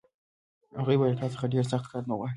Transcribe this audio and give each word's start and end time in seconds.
هغوی 0.79 0.97
به 0.99 1.05
له 1.09 1.15
تا 1.19 1.27
څخه 1.33 1.51
ډېر 1.53 1.63
سخت 1.73 1.85
کار 1.91 2.03
نه 2.09 2.13
غواړي 2.17 2.29